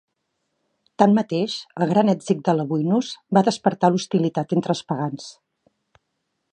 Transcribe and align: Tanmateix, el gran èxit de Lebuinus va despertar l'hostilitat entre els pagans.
Tanmateix, 1.01 1.57
el 1.85 1.91
gran 1.91 2.09
èxit 2.15 2.41
de 2.49 2.57
Lebuinus 2.61 3.13
va 3.39 3.45
despertar 3.51 3.93
l'hostilitat 3.93 4.57
entre 4.59 4.77
els 4.77 4.85
pagans. 4.93 5.31